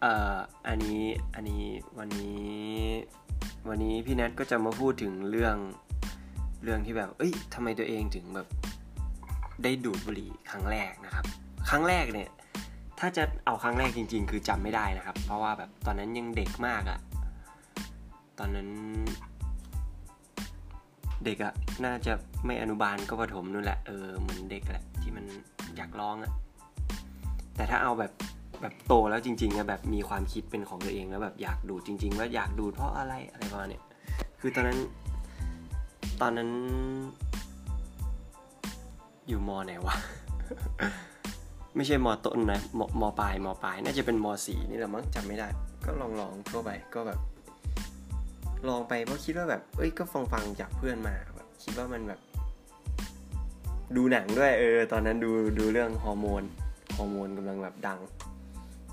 [0.00, 0.36] เอ่อ
[0.68, 1.02] อันนี้
[1.34, 1.64] อันนี้
[1.98, 2.52] วันนี้
[3.68, 5.56] วันนี้พี่แนทก็จะมาพูดถึงเรื่อง
[6.64, 8.48] เรื่องที่แบบ เอ้ยทำไมตัวเองถึงแบบ
[9.62, 11.24] ได้ดูดบุหรี่ครั้งแรกนะครับ
[11.68, 12.28] ครั้งแรกเนี่ย
[12.98, 16.98] ถ้าจะเอาครั้งแรกจริง ๆ คือจำไม่ได้นะครับ เพราะว่าแบบตอนนั้นยังเด็กมากอะ
[18.38, 18.68] ตอนนั้น
[21.24, 21.52] เด็กอะ
[21.84, 22.12] น่าจะ
[22.46, 25.24] ไม่อนุบาลก็ประถมนู่นแหละเออเหมือนเด็กแหละที่มัน
[25.76, 26.32] อยากร้องอะ
[27.56, 28.12] แต่ถ้าเอาแบบ
[28.62, 33.82] แบบโตแล้วจริงๆอะแบบมีความคิดเป็นของตัวเองแล้วแบบอยากดูจริง ๆ ว่าอยากดูเพราะอะไรอะไรประมาณเนี้ย
[34.40, 34.78] คือตอนนั้น
[36.20, 36.50] ตอนนั้น
[39.28, 39.94] อยู่มอไหนวะ
[41.76, 45.48] ไม่ใช่มอต้นนะมมปลายมปลาย น่าจะเป็นมสี่นี่แหละมั้งจำไม่ได้
[45.84, 47.18] ก็ลองลองทั่วไปก็แบบ
[48.68, 52.20] ลองไปเพราะคิดว่าแบบ เอ้ยก็ฟังฟังจากเพื่อนมาแบบคิดว่ามันแบบ
[53.96, 56.42] ดูหนังด้วย เออ ตอนนั้นดูดูเรื่องฮอร์โมน
[56.96, 57.98] ฮอร์โมนกำลังแบบดัง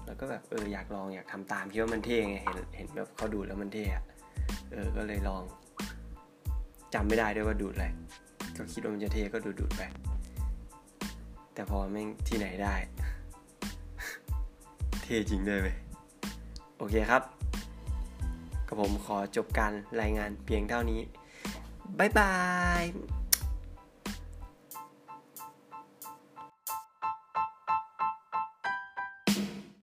[0.09, 4.03] แล้วก็แบบเอออยากลองอยากทำตามคิดว่ามันเท่ไงเห็นเห็นแบบเขาดูดแล้วมันเท่อะ
[4.71, 5.43] เออก็เลยลอง
[6.93, 7.88] จำไม่ได้ด้วยว่าดูดอะไร
[8.57, 9.81] ก็คิดว่ามันจะเท่ก็ดูดดูดไป
[11.53, 12.75] แต่พอแม่งที่ไหนได้
[15.03, 15.77] เท่จริงด้วยเว้ย
[16.77, 17.23] โอเคครับ
[18.67, 21.01] กับผมขอจบการรายงานเพียงเท่านี้
[21.99, 22.33] บ๊ายบา
[22.81, 22.83] ย